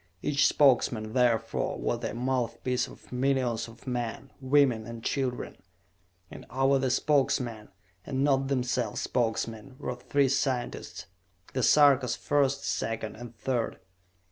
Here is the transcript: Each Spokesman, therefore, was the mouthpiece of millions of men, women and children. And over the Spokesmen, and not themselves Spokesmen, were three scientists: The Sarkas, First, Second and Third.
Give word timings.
Each 0.23 0.47
Spokesman, 0.47 1.13
therefore, 1.13 1.77
was 1.79 1.99
the 1.99 2.15
mouthpiece 2.15 2.87
of 2.87 3.11
millions 3.11 3.67
of 3.67 3.85
men, 3.85 4.31
women 4.41 4.87
and 4.87 5.03
children. 5.03 5.57
And 6.31 6.43
over 6.49 6.79
the 6.79 6.89
Spokesmen, 6.89 7.69
and 8.03 8.23
not 8.23 8.47
themselves 8.47 9.01
Spokesmen, 9.01 9.75
were 9.77 9.93
three 9.93 10.29
scientists: 10.29 11.05
The 11.53 11.61
Sarkas, 11.61 12.15
First, 12.15 12.63
Second 12.65 13.15
and 13.15 13.35
Third. 13.37 13.79